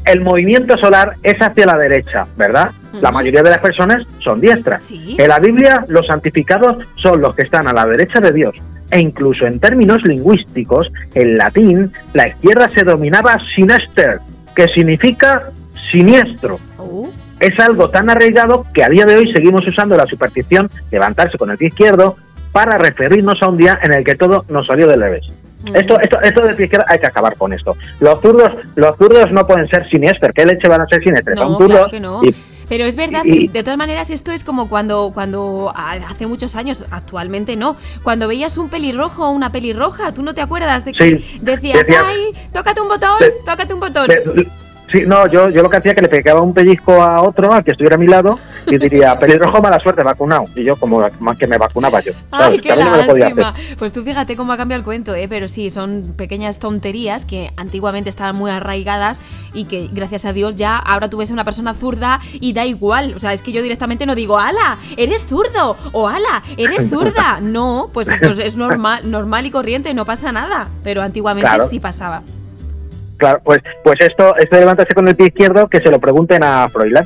El 0.06 0.22
movimiento 0.22 0.76
solar 0.78 1.18
es 1.22 1.36
hacia 1.40 1.66
la 1.68 1.78
derecha, 1.78 2.26
¿verdad? 2.36 2.72
La 2.94 3.12
mayoría 3.12 3.44
de 3.44 3.52
las 3.52 3.60
personas 3.60 4.04
son 4.24 4.42
diestras. 4.42 4.84
Sí. 4.84 5.16
En 5.20 5.28
la 5.28 5.38
Biblia, 5.40 5.84
los 5.88 6.08
santificados 6.08 6.78
son 6.96 7.22
los 7.22 7.36
que 7.36 7.44
están 7.44 7.68
a 7.68 7.74
la 7.74 7.86
derecha 7.86 8.20
de 8.20 8.32
Dios. 8.32 8.56
E 8.92 9.00
incluso 9.00 9.46
en 9.46 9.60
términos 9.60 10.00
lingüísticos, 10.04 10.92
en 11.14 11.38
latín, 11.38 11.92
la 12.14 12.28
izquierda 12.30 12.70
se 12.74 12.84
dominaba 12.84 13.38
sinester, 13.56 14.20
que 14.56 14.68
significa 14.70 15.52
siniestro. 15.92 16.60
Uh, 16.78 17.08
Es 17.40 17.58
algo 17.60 17.90
tan 17.90 18.10
arraigado 18.10 18.66
que 18.74 18.84
a 18.84 18.90
día 18.90 19.06
de 19.06 19.16
hoy 19.16 19.32
seguimos 19.32 19.66
usando 19.68 19.96
la 19.96 20.06
superstición 20.06 20.70
levantarse 20.92 21.38
con 21.38 21.50
el 21.52 21.58
pie 21.58 21.70
izquierdo 21.70 22.18
para 22.52 22.78
referirnos 22.78 23.42
a 23.42 23.48
un 23.48 23.58
día 23.58 23.80
en 23.82 23.94
el 23.94 24.04
que 24.04 24.16
todo 24.16 24.44
nos 24.50 24.66
salió 24.68 24.88
del 24.88 25.00
revés. 25.02 25.32
mm. 25.64 25.76
Esto, 25.76 26.00
esto, 26.02 26.20
esto 26.22 26.42
del 26.46 26.56
pie 26.56 26.66
izquierdo 26.66 26.86
hay 26.90 27.00
que 27.00 27.08
acabar 27.08 27.38
con 27.38 27.54
esto. 27.54 27.78
Los 28.02 28.20
zurdos, 28.22 28.52
los 28.76 28.98
zurdos 28.98 29.32
no 29.32 29.46
pueden 29.48 29.68
ser 29.70 29.88
siniestros. 29.90 30.32
¿Qué 30.36 30.46
leche 30.46 30.68
van 30.68 30.82
a 30.82 30.88
ser 30.88 31.02
siniestros? 31.04 31.36
No, 31.38 31.44
Son 31.50 31.58
zurdos 31.60 31.90
claro 31.90 32.00
no. 32.02 32.22
y- 32.24 32.36
Pero 32.70 32.86
es 32.86 32.96
verdad, 32.96 33.24
que 33.24 33.50
de 33.52 33.64
todas 33.64 33.78
maneras 33.78 34.10
esto 34.12 34.32
es 34.32 34.44
como 34.44 34.70
cuando, 34.70 35.12
cuando 35.14 35.74
hace 35.76 36.28
muchos 36.28 36.56
años, 36.56 36.86
actualmente 36.92 37.56
no, 37.56 37.76
cuando 38.04 38.28
veías 38.28 38.58
un 38.60 38.70
pelirrojo 38.70 39.28
o 39.28 39.32
una 39.32 39.52
pelirroja, 39.52 40.14
¿tú 40.14 40.22
no 40.22 40.34
te 40.36 40.42
acuerdas 40.42 40.86
de 40.86 40.94
que 40.94 41.18
Sí, 41.18 41.40
decías, 41.42 41.80
decía- 41.80 42.04
ay, 42.06 42.32
tócate 42.54 42.80
un 42.80 42.88
botón, 42.88 43.20
de- 43.20 43.32
tócate 43.46 43.74
un 43.74 43.80
botón? 43.80 44.08
Sí, 44.92 45.04
no, 45.06 45.28
yo, 45.28 45.50
yo 45.50 45.62
lo 45.62 45.70
que 45.70 45.78
hacía 45.78 45.94
que 45.94 46.02
le 46.02 46.10
pegaba 46.10 46.42
un 46.42 46.54
pellizco 46.54 46.94
a 47.02 47.22
otro, 47.22 47.54
al 47.54 47.64
que 47.64 47.72
estuviera 47.72 47.96
a 47.96 48.00
mi 48.00 48.08
lado, 48.08 48.40
y 48.68 48.78
diría, 48.78 49.16
pelirrojo, 49.20 49.62
mala 49.62 49.80
suerte, 49.80 50.04
vacunado. 50.04 50.46
Y 50.56 50.64
yo, 50.64 50.76
como 50.78 51.02
más 51.20 51.38
que 51.38 51.46
me 51.48 51.58
vacunaba 51.58 52.00
yo. 52.02 52.14
Ay, 52.32 52.40
¿sabes? 52.42 52.56
qué 52.62 52.68
Que 52.70 52.72
a 52.74 52.76
mí 52.76 52.84
no 52.84 52.92
me 52.92 52.98
lo 52.98 53.08
podía 53.08 53.26
lástima. 53.26 53.50
hacer. 53.50 53.78
Pues 53.78 53.94
tú 53.94 54.04
fíjate 54.04 54.36
cómo 54.36 54.54
ha 54.54 54.58
cambiado 54.58 54.80
el 54.80 54.86
cuento, 54.86 55.14
¿eh? 55.16 55.28
Pero 55.30 55.48
sí, 55.48 55.70
son 55.70 56.14
pequeñas 56.18 56.58
tonterías 56.60 57.26
que 57.26 57.52
antiguamente 57.58 58.10
estaban 58.10 58.36
muy 58.36 58.50
arraigadas 58.52 59.22
y 59.54 59.66
que 59.66 59.90
gracias 59.92 60.26
a 60.26 60.34
Dios 60.34 60.56
ya 60.56 60.76
ahora 60.78 61.10
tú 61.10 61.18
ves 61.18 61.30
a 61.30 61.34
una 61.34 61.44
persona 61.44 61.74
zurda 61.74 62.20
y 62.34 62.54
da 62.54 62.66
igual. 62.66 63.14
O 63.16 63.20
sea, 63.20 63.34
es 63.34 63.42
que 63.44 63.52
yo 63.52 63.62
directamente 63.62 64.06
no 64.06 64.16
digo, 64.16 64.40
¡Hala! 64.40 64.78
¡Eres 64.98 65.26
zurdo! 65.28 65.78
o 65.92 66.08
¡Hala! 66.08 66.42
¡Eres 66.58 66.90
zurda! 66.90 67.40
No, 67.50 67.90
pues, 67.94 68.10
pues 68.22 68.40
es 68.40 68.56
normal, 68.58 69.10
normal 69.10 69.46
y 69.46 69.52
corriente, 69.52 69.94
no 69.94 70.06
pasa 70.06 70.32
nada. 70.32 70.68
Pero 70.84 71.02
antiguamente 71.02 71.48
Claro. 71.50 71.66
sí 71.68 71.80
pasaba. 71.80 72.22
Claro, 73.20 73.40
pues, 73.44 73.60
pues 73.84 73.98
esto, 74.00 74.36
esto 74.38 74.56
de 74.56 74.62
levantarse 74.62 74.96
con 74.96 75.08
el 75.08 75.16
pie 75.16 75.28
izquierdo, 75.28 75.68
que 75.68 75.80
se 75.82 75.92
lo 75.92 76.00
pregunten 76.00 76.44
a 76.44 76.68
Froilán, 76.70 77.06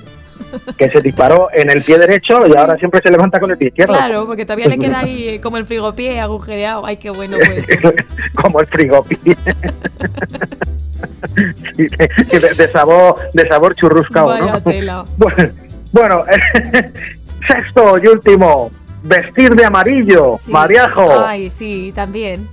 que 0.77 0.89
se 0.89 1.01
disparó 1.01 1.49
en 1.51 1.69
el 1.71 1.81
pie 1.81 1.97
derecho 1.97 2.45
y 2.47 2.55
ahora 2.55 2.77
siempre 2.77 3.01
se 3.03 3.11
levanta 3.11 3.39
con 3.39 3.49
el 3.51 3.57
pie 3.57 3.69
izquierdo. 3.69 3.93
Claro, 3.93 4.25
porque 4.27 4.45
todavía 4.45 4.67
le 4.67 4.77
queda 4.77 4.99
ahí 4.99 5.39
como 5.43 5.57
el 5.57 5.65
frigopié 5.65 6.19
agujereado. 6.21 6.85
Ay, 6.85 6.97
qué 6.97 7.09
bueno, 7.09 7.37
pues. 7.45 7.67
como 8.41 8.59
el 8.61 8.67
frigopi. 8.67 9.17
Sí, 11.75 11.87
de, 11.87 12.53
de 12.53 12.71
sabor, 12.71 13.15
de 13.33 13.47
sabor 13.47 13.75
churruscao, 13.75 14.27
Vaya 14.27 14.53
¿no? 14.53 14.61
tela. 14.61 15.03
Bueno, 15.17 15.51
bueno 15.91 16.25
sexto 17.47 17.97
y 18.01 18.07
último, 18.07 18.71
vestir 19.03 19.55
de 19.55 19.65
amarillo, 19.65 20.35
Sí. 20.37 20.51
mariajo. 20.51 21.19
Ay, 21.25 21.49
sí, 21.49 21.91
también. 21.93 22.47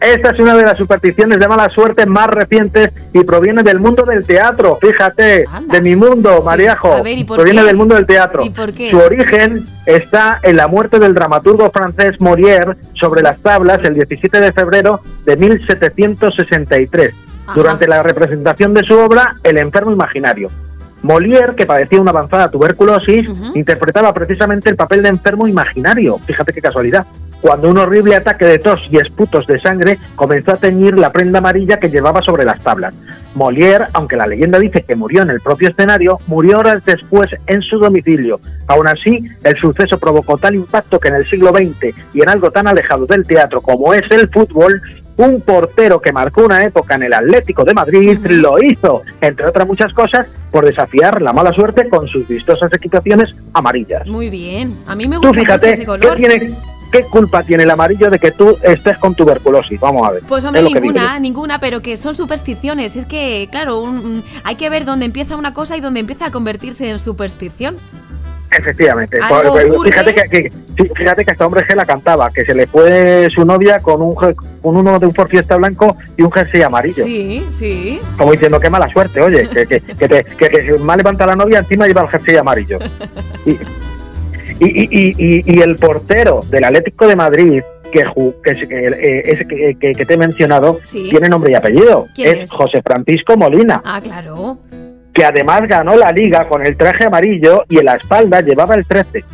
Esta 0.00 0.30
es 0.30 0.40
una 0.40 0.54
de 0.56 0.62
las 0.62 0.78
supersticiones 0.78 1.38
de 1.38 1.46
mala 1.46 1.68
suerte 1.68 2.06
más 2.06 2.28
recientes 2.28 2.88
y 3.12 3.22
proviene 3.22 3.62
del 3.62 3.78
mundo 3.80 4.04
del 4.04 4.24
teatro. 4.24 4.78
Fíjate, 4.80 5.44
Anda. 5.52 5.74
de 5.74 5.82
mi 5.82 5.94
mundo, 5.94 6.38
Sí. 6.40 6.46
Mariajo. 6.46 6.94
A 6.94 7.02
ver, 7.02 7.18
¿y 7.18 7.24
por 7.24 7.36
proviene 7.36 7.60
qué? 7.60 7.66
del 7.66 7.76
mundo 7.76 7.94
del 7.96 8.06
teatro. 8.06 8.42
¿Y 8.42 8.48
por 8.50 8.72
qué? 8.72 8.90
Su 8.90 8.96
origen 8.98 9.66
está 9.84 10.38
en 10.42 10.56
la 10.56 10.68
muerte 10.68 10.98
del 10.98 11.14
dramaturgo 11.14 11.70
francés 11.70 12.16
Molière 12.18 12.76
sobre 12.94 13.20
las 13.22 13.38
tablas 13.40 13.80
el 13.84 13.92
17 13.94 14.40
de 14.40 14.52
febrero 14.52 15.00
de 15.26 15.36
1763, 15.36 17.14
Ajá. 17.46 17.52
durante 17.54 17.86
la 17.86 18.02
representación 18.02 18.72
de 18.72 18.82
su 18.84 18.94
obra 18.98 19.36
El 19.42 19.58
enfermo 19.58 19.92
imaginario. 19.92 20.48
Molière, 21.02 21.54
que 21.54 21.64
padecía 21.66 22.00
una 22.00 22.10
avanzada 22.10 22.50
tuberculosis, 22.50 23.26
interpretaba 23.54 24.12
precisamente 24.12 24.68
el 24.68 24.76
papel 24.76 25.02
de 25.02 25.08
enfermo 25.08 25.48
imaginario. 25.48 26.18
Fíjate 26.26 26.52
qué 26.52 26.60
casualidad. 26.60 27.06
Cuando 27.40 27.70
un 27.70 27.78
horrible 27.78 28.16
ataque 28.16 28.44
de 28.44 28.58
tos 28.58 28.80
y 28.90 28.98
esputos 28.98 29.46
de 29.46 29.58
sangre 29.60 29.98
comenzó 30.14 30.52
a 30.52 30.56
teñir 30.56 30.98
la 30.98 31.10
prenda 31.10 31.38
amarilla 31.38 31.78
que 31.78 31.88
llevaba 31.88 32.20
sobre 32.22 32.44
las 32.44 32.60
tablas. 32.60 32.94
Molière, 33.34 33.88
aunque 33.94 34.16
la 34.16 34.26
leyenda 34.26 34.58
dice 34.58 34.82
que 34.82 34.94
murió 34.94 35.22
en 35.22 35.30
el 35.30 35.40
propio 35.40 35.70
escenario, 35.70 36.18
murió 36.26 36.58
horas 36.58 36.84
después 36.84 37.28
en 37.46 37.62
su 37.62 37.78
domicilio. 37.78 38.40
Aún 38.66 38.88
así, 38.88 39.24
el 39.42 39.56
suceso 39.56 39.98
provocó 39.98 40.36
tal 40.36 40.54
impacto 40.54 40.98
que 40.98 41.08
en 41.08 41.16
el 41.16 41.30
siglo 41.30 41.50
XX 41.50 41.94
y 42.12 42.22
en 42.22 42.28
algo 42.28 42.50
tan 42.50 42.68
alejado 42.68 43.06
del 43.06 43.26
teatro 43.26 43.60
como 43.62 43.94
es 43.94 44.02
el 44.10 44.28
fútbol, 44.28 44.82
un 45.16 45.40
portero 45.42 46.00
que 46.00 46.12
marcó 46.12 46.44
una 46.44 46.64
época 46.64 46.94
en 46.94 47.04
el 47.04 47.12
Atlético 47.12 47.64
de 47.64 47.74
Madrid 47.74 48.18
lo 48.24 48.58
hizo, 48.62 49.02
entre 49.20 49.46
otras 49.46 49.66
muchas 49.66 49.92
cosas, 49.92 50.26
por 50.50 50.64
desafiar 50.64 51.20
la 51.20 51.32
mala 51.32 51.52
suerte 51.52 51.88
con 51.88 52.08
sus 52.08 52.26
vistosas 52.26 52.72
equipaciones 52.72 53.34
amarillas. 53.52 54.08
Muy 54.08 54.30
bien. 54.30 54.76
A 54.86 54.94
mí 54.94 55.06
me 55.08 55.16
Tú 55.16 55.28
gusta 55.28 55.40
mucho 55.40 55.58
fíjate, 55.58 56.00
¿qué, 56.00 56.16
tiene, 56.16 56.54
¿qué 56.90 57.02
culpa 57.04 57.42
tiene 57.42 57.62
el 57.64 57.70
amarillo 57.70 58.10
de 58.10 58.18
que 58.18 58.30
tú 58.32 58.56
estés 58.62 58.98
con 58.98 59.14
tuberculosis? 59.14 59.78
Vamos 59.80 60.06
a 60.06 60.12
ver. 60.12 60.22
Pues 60.26 60.44
hombre, 60.44 60.62
que 60.64 60.80
ninguna, 60.80 61.18
ninguna, 61.18 61.60
pero 61.60 61.80
que 61.82 61.96
son 61.96 62.14
supersticiones. 62.14 62.96
Es 62.96 63.06
que, 63.06 63.48
claro, 63.50 63.80
un- 63.80 64.22
hay 64.44 64.56
que 64.56 64.68
ver 64.70 64.84
dónde 64.84 65.06
empieza 65.06 65.36
una 65.36 65.54
cosa 65.54 65.76
y 65.76 65.80
dónde 65.80 66.00
empieza 66.00 66.26
a 66.26 66.30
convertirse 66.30 66.88
en 66.88 66.98
superstición. 66.98 67.76
Efectivamente. 68.52 69.16
Pues, 69.28 69.64
ocurre. 69.70 69.92
fíjate 69.92 70.12
que, 70.12 70.28
que- 70.76 70.90
fíjate 70.96 71.24
que 71.24 71.30
hasta 71.30 71.46
hombre 71.46 71.64
G 71.64 71.74
la 71.76 71.86
cantaba, 71.86 72.28
que 72.30 72.44
se 72.44 72.52
le 72.52 72.66
fue 72.66 73.28
su 73.32 73.44
novia 73.44 73.78
con 73.78 74.02
un 74.02 74.14
con 74.16 74.76
uno 74.76 74.98
de 74.98 75.06
un 75.06 75.14
Ford 75.14 75.28
Fiesta 75.28 75.56
blanco 75.56 75.96
y 76.16 76.22
un 76.22 76.32
jersey 76.32 76.60
amarillo. 76.62 77.04
Sí, 77.04 77.46
sí. 77.50 78.00
Como 78.18 78.32
diciendo, 78.32 78.58
qué 78.58 78.68
mala 78.68 78.88
suerte, 78.90 79.20
oye, 79.20 79.48
que, 79.48 79.66
que, 79.66 79.80
que, 79.80 80.08
te- 80.08 80.24
que- 80.24 80.48
que 80.48 80.62
si 80.76 80.82
más 80.82 80.96
levanta 80.96 81.26
la 81.26 81.36
novia, 81.36 81.60
encima 81.60 81.86
lleva 81.86 82.02
el 82.02 82.08
jersey 82.08 82.36
amarillo. 82.36 82.78
Y, 83.46 83.56
y, 84.60 84.66
y, 84.66 84.88
y- 84.90 85.14
y- 85.18 85.42
y 85.56 85.60
el 85.62 85.76
portero 85.76 86.40
del 86.50 86.64
Atlético 86.64 87.06
de 87.08 87.16
Madrid, 87.16 87.62
que, 87.90 88.02
que, 88.44 88.50
eh, 88.70 89.46
que, 89.48 89.76
que- 89.80 89.92
que 89.94 90.06
te 90.06 90.14
he 90.14 90.16
mencionado, 90.16 90.78
Sí. 90.84 91.08
tiene 91.10 91.28
nombre 91.28 91.50
y 91.52 91.54
apellido. 91.54 92.06
¿Quién 92.14 92.36
es 92.36 92.44
es? 92.44 92.52
José 92.52 92.80
Francisco 92.84 93.36
Molina, 93.36 93.82
Ah, 93.84 94.00
claro. 94.00 94.58
que 95.12 95.24
además 95.24 95.62
ganó 95.66 95.96
la 95.96 96.12
liga 96.12 96.46
con 96.48 96.64
el 96.64 96.76
traje 96.76 97.06
amarillo 97.06 97.64
y 97.68 97.78
en 97.78 97.84
la 97.86 97.94
espalda 97.94 98.40
llevaba 98.42 98.74
el 98.76 98.86
13. 98.86 99.24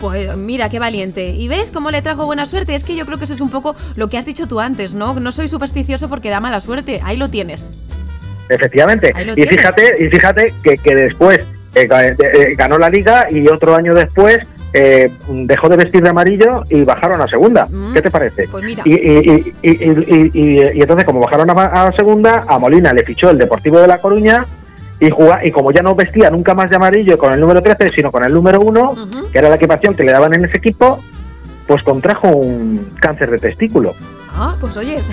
Pues 0.00 0.36
mira, 0.36 0.68
qué 0.68 0.78
valiente. 0.78 1.30
¿Y 1.30 1.48
ves 1.48 1.70
cómo 1.72 1.90
le 1.90 2.02
trajo 2.02 2.26
buena 2.26 2.44
suerte? 2.44 2.74
Es 2.74 2.84
que 2.84 2.94
yo 2.94 3.06
creo 3.06 3.16
que 3.16 3.24
eso 3.24 3.32
es 3.32 3.40
un 3.40 3.48
poco 3.50 3.74
lo 3.96 4.08
que 4.08 4.18
has 4.18 4.26
dicho 4.26 4.46
tú 4.46 4.60
antes, 4.60 4.94
¿no? 4.94 5.14
No 5.18 5.32
soy 5.32 5.48
supersticioso 5.48 6.10
porque 6.10 6.28
da 6.28 6.38
mala 6.38 6.60
suerte. 6.60 7.00
Ahí 7.02 7.16
lo 7.16 7.30
tienes. 7.30 7.70
Efectivamente. 8.50 9.12
Lo 9.24 9.32
Y 9.32 9.36
tienes. 9.36 9.56
fíjate, 9.56 9.94
y 10.04 10.08
fíjate 10.08 10.54
que, 10.62 10.74
que 10.76 10.94
después 10.94 11.38
eh, 11.74 11.88
eh, 11.90 12.54
ganó 12.56 12.78
la 12.78 12.90
liga 12.90 13.26
y 13.30 13.48
otro 13.48 13.74
año 13.74 13.94
después 13.94 14.38
eh, 14.78 15.10
dejó 15.26 15.70
de 15.70 15.76
vestir 15.76 16.02
de 16.02 16.10
amarillo 16.10 16.62
y 16.68 16.84
bajaron 16.84 17.22
a 17.22 17.26
segunda. 17.26 17.66
Mm. 17.70 17.94
¿Qué 17.94 18.02
te 18.02 18.10
parece? 18.10 18.46
Pues 18.48 18.62
mira. 18.62 18.82
Y, 18.84 19.54
entonces, 19.62 21.06
como 21.06 21.20
bajaron 21.20 21.48
a, 21.50 21.86
a 21.86 21.92
segunda, 21.92 22.44
a 22.46 22.58
Molina 22.58 22.92
le 22.92 23.02
fichó 23.02 23.30
el 23.30 23.38
Deportivo 23.38 23.80
de 23.80 23.86
La 23.86 24.02
Coruña 24.02 24.44
y, 25.00 25.06
y 25.06 25.50
como 25.50 25.72
ya 25.72 25.80
no 25.82 25.94
vestía 25.94 26.30
nunca 26.30 26.54
más 26.54 26.68
de 26.68 26.76
amarillo 26.76 27.16
con 27.16 27.32
el 27.32 27.40
número 27.40 27.62
13, 27.62 27.88
sino 27.88 28.12
con 28.12 28.22
el 28.22 28.34
número 28.34 28.60
1, 28.60 28.90
Ujú. 28.90 29.30
que 29.30 29.38
era 29.38 29.48
la 29.48 29.56
equipación 29.56 29.94
que 29.94 30.04
le 30.04 30.12
daban 30.12 30.34
en 30.34 30.44
ese 30.44 30.58
equipo, 30.58 31.02
pues 31.66 31.82
contrajo 31.82 32.28
un 32.28 32.92
cáncer 33.00 33.30
de 33.30 33.38
testículo. 33.38 33.94
Ah, 34.34 34.56
pues 34.60 34.76
oye. 34.76 35.00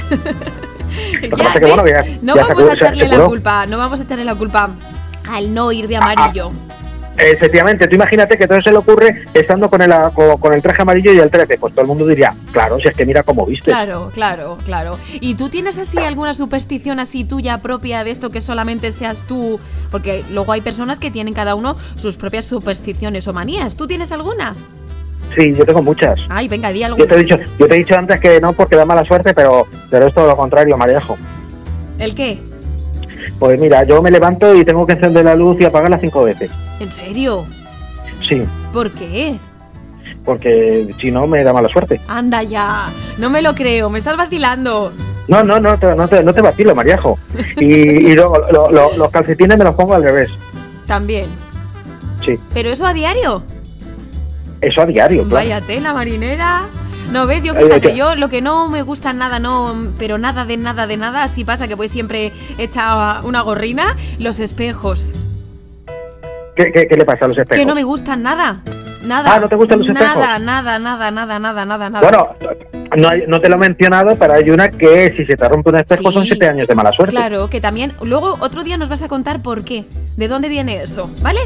No 2.21 2.35
ya 2.35 2.45
vamos 2.45 2.67
a 2.67 2.73
echarle 2.73 3.07
la 3.07 3.25
culpa, 3.25 3.65
no 3.65 3.79
vamos 3.79 3.99
a 3.99 4.03
echarle 4.03 4.25
la 4.25 4.35
culpa 4.35 4.69
al 5.27 5.51
no 5.51 5.71
ir 5.71 5.87
de 5.87 5.95
amarillo. 5.97 6.51
Efectivamente, 7.17 7.87
tú 7.87 7.95
imagínate 7.95 8.37
que 8.37 8.47
todo 8.47 8.59
se 8.59 8.71
le 8.71 8.77
ocurre 8.77 9.25
estando 9.33 9.69
con 9.69 9.81
el, 9.81 9.91
con, 10.13 10.37
con 10.37 10.53
el 10.53 10.61
traje 10.61 10.81
amarillo 10.81 11.13
y 11.13 11.19
el 11.19 11.29
13. 11.29 11.57
Pues 11.57 11.73
todo 11.73 11.81
el 11.83 11.87
mundo 11.87 12.07
diría, 12.07 12.33
claro, 12.51 12.79
si 12.79 12.87
es 12.87 12.95
que 12.95 13.05
mira 13.05 13.23
cómo 13.23 13.45
viste. 13.45 13.71
Claro, 13.71 14.09
claro, 14.13 14.57
claro. 14.65 14.97
¿Y 15.13 15.35
tú 15.35 15.49
tienes 15.49 15.77
así 15.77 15.99
alguna 15.99 16.33
superstición 16.33 16.99
así 16.99 17.23
tuya 17.23 17.59
propia 17.59 18.03
de 18.03 18.11
esto 18.11 18.29
que 18.31 18.41
solamente 18.41 18.91
seas 18.91 19.23
tú? 19.27 19.59
Porque 19.91 20.23
luego 20.31 20.51
hay 20.53 20.61
personas 20.61 20.99
que 20.99 21.11
tienen 21.11 21.33
cada 21.33 21.55
uno 21.55 21.77
sus 21.95 22.17
propias 22.17 22.45
supersticiones 22.45 23.27
o 23.27 23.33
manías. 23.33 23.75
¿Tú 23.75 23.85
tienes 23.87 24.11
alguna? 24.11 24.55
Sí, 25.37 25.53
yo 25.55 25.65
tengo 25.65 25.81
muchas. 25.81 26.19
Ay, 26.29 26.47
venga, 26.47 26.69
di 26.71 26.79
Yo 26.79 26.85
alguna. 26.87 27.07
te 27.07 27.15
he 27.15 27.17
dicho, 27.23 27.37
yo 27.57 27.67
te 27.67 27.75
he 27.75 27.77
dicho 27.79 27.95
antes 27.97 28.19
que 28.19 28.39
no 28.39 28.53
porque 28.53 28.75
da 28.75 28.85
mala 28.85 29.03
suerte, 29.05 29.33
pero, 29.33 29.67
pero 29.89 30.07
es 30.07 30.13
todo 30.13 30.27
lo 30.27 30.35
contrario, 30.35 30.77
Marejo. 30.77 31.17
¿El 31.99 32.13
qué? 32.13 32.39
Pues 33.43 33.59
mira, 33.59 33.83
yo 33.83 34.01
me 34.01 34.09
levanto 34.09 34.55
y 34.55 34.63
tengo 34.63 34.85
que 34.85 34.93
encender 34.93 35.25
la 35.25 35.35
luz 35.35 35.59
y 35.59 35.65
apagarla 35.65 35.97
cinco 35.97 36.23
veces. 36.23 36.49
¿En 36.79 36.89
serio? 36.89 37.43
Sí, 38.29 38.41
¿Por 38.71 38.89
qué? 38.91 39.37
porque 40.23 40.87
si 40.97 41.11
no 41.11 41.27
me 41.27 41.43
da 41.43 41.51
mala 41.51 41.67
suerte. 41.67 41.99
Anda 42.07 42.41
ya. 42.41 42.85
No 43.17 43.29
me 43.29 43.41
lo 43.41 43.53
creo, 43.53 43.89
me 43.89 43.99
estás 43.99 44.15
vacilando. 44.15 44.93
No, 45.27 45.43
no, 45.43 45.59
no, 45.59 45.77
te- 45.77 45.93
no 45.93 46.07
te, 46.07 46.23
no 46.23 46.33
te 46.33 46.41
vacilo, 46.41 46.73
Mariajo. 46.73 47.19
Y, 47.57 47.65
y 47.65 48.13
luego 48.15 48.37
lo- 48.49 48.71
lo- 48.71 48.95
los 48.95 49.11
calcetines 49.11 49.57
me 49.57 49.65
los 49.65 49.75
pongo 49.75 49.93
al 49.95 50.03
revés. 50.03 50.29
También. 50.87 51.25
Sí, 52.25 52.39
¿Pero 52.53 52.69
eso 52.69 52.85
a 52.85 52.93
diario? 52.93 53.43
eso 54.61 54.81
a 54.83 54.85
diario, 54.85 55.23
claro. 55.27 55.35
Vaya 55.35 55.59
tela 55.59 55.93
marinera. 55.93 56.67
No 57.13 57.27
ves, 57.27 57.43
yo 57.43 57.53
fíjate, 57.53 57.95
yo 57.95 58.15
lo 58.15 58.27
que 58.27 58.41
no 58.41 58.69
me 58.69 58.81
gusta 58.81 59.13
nada, 59.13 59.37
no, 59.37 59.75
pero 59.99 60.17
nada 60.17 60.45
de 60.45 60.57
nada 60.57 60.87
de 60.87 60.97
nada, 60.97 61.21
así 61.23 61.43
pasa 61.45 61.67
que 61.67 61.75
voy 61.75 61.87
siempre 61.87 62.33
hecha 62.57 63.21
una 63.23 63.41
gorrina, 63.41 63.95
los 64.17 64.39
espejos. 64.39 65.13
¿Qué, 66.55 66.71
qué, 66.71 66.87
qué 66.87 66.97
le 66.97 67.05
pasa 67.05 67.25
a 67.25 67.27
los 67.27 67.37
espejos? 67.37 67.59
Que 67.59 67.65
no 67.67 67.75
me 67.75 67.83
gustan 67.83 68.23
nada. 68.23 68.61
Nada. 69.05 69.31
Ah, 69.35 69.39
¿no 69.39 69.47
te 69.47 69.55
gustan 69.55 69.79
los 69.79 69.87
espejos? 69.87 70.15
Nada, 70.17 70.39
nada, 70.39 70.79
nada, 70.79 71.11
nada, 71.11 71.39
nada, 71.39 71.65
nada, 71.65 71.89
nada. 71.89 72.01
Bueno, 72.01 72.35
no, 72.97 73.09
no 73.27 73.41
te 73.41 73.49
lo 73.49 73.55
he 73.55 73.59
mencionado, 73.59 74.15
pero 74.15 74.33
hay 74.33 74.49
una 74.49 74.69
que 74.69 75.13
si 75.15 75.25
se 75.25 75.35
te 75.35 75.47
rompe 75.47 75.69
un 75.69 75.75
espejo 75.77 76.09
Sí. 76.09 76.13
son 76.15 76.23
siete 76.25 76.47
años 76.47 76.67
de 76.67 76.73
mala 76.75 76.91
suerte. 76.93 77.11
Claro, 77.15 77.47
que 77.47 77.61
también. 77.61 77.93
Luego 78.01 78.37
otro 78.39 78.63
día 78.63 78.77
nos 78.77 78.89
vas 78.89 79.03
a 79.03 79.07
contar 79.07 79.41
por 79.43 79.63
qué. 79.63 79.85
¿De 80.17 80.27
dónde 80.27 80.49
viene 80.49 80.81
eso? 80.81 81.11
¿Vale? 81.21 81.41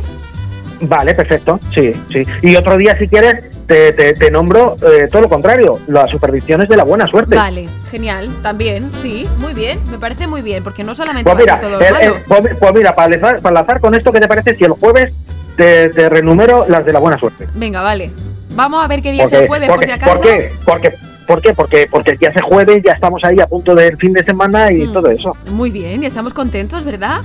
Vale, 0.82 1.14
perfecto, 1.16 1.60
sí, 1.74 1.92
sí. 2.12 2.24
Y 2.44 2.56
otro 2.56 2.78
día, 2.78 2.98
si 3.00 3.08
quieres, 3.08 3.57
te, 3.68 3.92
te, 3.94 4.14
te 4.14 4.32
nombro 4.32 4.78
eh, 4.82 5.08
todo 5.12 5.24
lo 5.24 5.30
contrario, 5.30 5.80
las 5.88 6.10
supersticiones 6.10 6.70
de 6.70 6.78
la 6.78 6.84
buena 6.86 7.06
suerte. 7.08 7.36
Vale, 7.36 7.68
genial. 7.92 8.30
También, 8.42 8.90
sí, 8.94 9.28
muy 9.40 9.54
bien. 9.54 9.80
Me 9.92 10.00
parece 10.00 10.26
muy 10.26 10.42
bien, 10.42 10.64
porque 10.64 10.84
no 10.84 10.96
solamente 10.96 11.30
Pues 11.30 11.44
mira, 11.44 11.60
todo 11.60 11.80
el- 11.80 11.94
malo. 11.94 12.16
el- 12.16 12.24
pues, 12.24 12.56
pues 12.60 12.74
mira, 12.74 12.96
para 12.96 13.14
enlazar, 13.14 13.42
para 13.42 13.60
enlazar 13.60 13.82
con 13.82 13.94
esto, 13.94 14.12
¿qué 14.14 14.20
te 14.22 14.28
parece 14.28 14.56
si 14.56 14.64
el 14.64 14.72
jueves 14.72 15.14
te, 15.58 15.90
te 15.90 16.08
renumero 16.10 16.66
las 16.70 16.86
de 16.86 16.94
la 16.94 17.00
buena 17.00 17.18
suerte? 17.20 17.48
Venga, 17.56 17.82
vale. 17.82 18.12
Vamos 18.56 18.84
a 18.84 18.88
ver 18.88 19.02
qué 19.02 19.12
día 19.12 19.26
es 19.26 19.34
el 19.34 19.48
jueves, 19.48 19.70
por 19.70 19.84
si 19.84 19.92
acaso. 19.92 20.14
¿por 20.14 20.22
qué? 20.24 20.52
Porque, 20.66 20.94
¿Por 21.28 21.42
qué? 21.42 21.54
Porque, 21.54 21.88
porque 21.92 22.18
ya 22.22 22.32
se 22.32 22.40
jueves, 22.42 22.82
ya 22.86 22.94
estamos 22.94 23.22
ahí 23.26 23.38
a 23.42 23.48
punto 23.48 23.76
del 23.76 23.98
fin 23.98 24.14
de 24.14 24.24
semana 24.24 24.72
y 24.72 24.88
Mm. 24.88 24.94
todo 24.94 25.10
eso. 25.12 25.36
Muy 25.52 25.70
bien, 25.72 26.02
y 26.04 26.06
estamos 26.06 26.34
contentos, 26.34 26.86
¿verdad? 26.86 27.20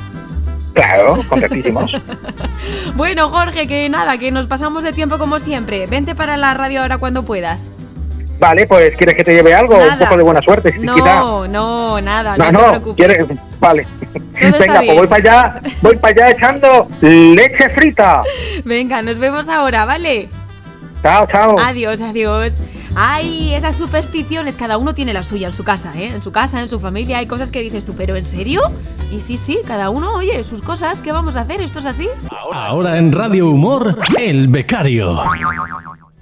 Claro, 0.74 1.18
contentísimos. 1.28 1.92
Bueno, 2.94 3.28
Jorge, 3.28 3.66
que 3.66 3.88
nada, 3.88 4.18
que 4.18 4.30
nos 4.30 4.46
pasamos 4.46 4.84
de 4.84 4.92
tiempo 4.92 5.18
como 5.18 5.38
siempre. 5.38 5.86
Vente 5.86 6.14
para 6.14 6.36
la 6.36 6.54
radio 6.54 6.82
ahora 6.82 6.98
cuando 6.98 7.22
puedas. 7.24 7.70
vale, 8.38 8.66
pues 8.66 8.96
¿quieres 8.96 9.14
que 9.16 9.24
te 9.24 9.34
lleve 9.34 9.54
algo? 9.54 9.76
Nada. 9.76 9.92
Un 9.94 9.98
poco 9.98 10.16
de 10.16 10.22
buena 10.22 10.42
suerte. 10.42 10.74
No, 10.78 11.46
no, 11.48 12.00
nada, 12.00 12.36
no, 12.36 12.52
No, 12.52 12.60
te 12.60 12.68
preocupes. 12.68 13.06
¿quieres? 13.06 13.26
Vale. 13.60 13.86
Venga, 14.40 14.82
pues 14.84 14.96
voy 14.96 15.06
para 15.06 15.22
allá, 15.22 15.60
voy 15.80 15.96
para 15.96 16.14
allá 16.14 16.30
echando 16.36 16.88
leche 17.00 17.68
frita. 17.70 18.22
Venga, 18.64 19.02
nos 19.02 19.18
vemos 19.18 19.48
ahora, 19.48 19.84
¿vale? 19.84 20.28
Chao, 21.02 21.26
chao. 21.26 21.56
Adiós, 21.58 22.00
adiós. 22.00 22.54
Ay, 22.94 23.54
esas 23.54 23.76
supersticiones, 23.76 24.56
cada 24.56 24.76
uno 24.76 24.94
tiene 24.94 25.14
la 25.14 25.22
suya 25.22 25.48
en 25.48 25.54
su 25.54 25.64
casa, 25.64 25.92
¿eh? 25.96 26.08
En 26.08 26.20
su 26.20 26.30
casa, 26.30 26.60
en 26.60 26.68
su 26.68 26.78
familia, 26.78 27.18
hay 27.18 27.26
cosas 27.26 27.50
que 27.50 27.60
dices 27.60 27.86
tú, 27.86 27.94
pero 27.96 28.16
¿en 28.16 28.26
serio? 28.26 28.62
Y 29.10 29.20
sí, 29.20 29.38
sí, 29.38 29.60
cada 29.66 29.88
uno, 29.88 30.12
oye, 30.14 30.44
sus 30.44 30.60
cosas, 30.60 31.00
¿qué 31.00 31.10
vamos 31.10 31.36
a 31.36 31.40
hacer? 31.40 31.62
¿Esto 31.62 31.78
es 31.78 31.86
así? 31.86 32.08
Ahora 32.52 32.98
en 32.98 33.10
Radio 33.10 33.48
Humor, 33.48 33.98
El 34.18 34.48
Becario. 34.48 35.22